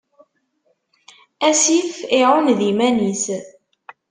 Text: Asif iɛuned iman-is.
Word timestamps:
Asif 1.49 1.89
iɛuned 2.17 2.59
iman-is. 2.71 3.23